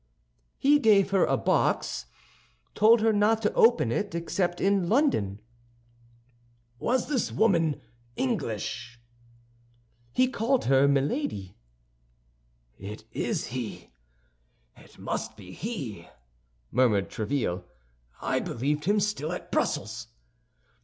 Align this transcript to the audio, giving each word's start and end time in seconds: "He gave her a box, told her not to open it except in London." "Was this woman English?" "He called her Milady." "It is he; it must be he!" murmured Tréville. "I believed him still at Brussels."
"He 0.57 0.79
gave 0.79 1.11
her 1.11 1.25
a 1.25 1.37
box, 1.37 2.07
told 2.73 3.01
her 3.01 3.13
not 3.13 3.43
to 3.43 3.53
open 3.53 3.91
it 3.91 4.15
except 4.15 4.59
in 4.59 4.89
London." 4.89 5.39
"Was 6.79 7.07
this 7.07 7.31
woman 7.31 7.79
English?" 8.15 8.99
"He 10.11 10.27
called 10.27 10.65
her 10.65 10.87
Milady." 10.87 11.55
"It 12.79 13.03
is 13.11 13.49
he; 13.53 13.91
it 14.75 14.97
must 14.97 15.37
be 15.37 15.51
he!" 15.51 16.07
murmured 16.71 17.11
Tréville. 17.11 17.63
"I 18.23 18.39
believed 18.39 18.85
him 18.85 18.99
still 18.99 19.31
at 19.31 19.51
Brussels." 19.51 20.07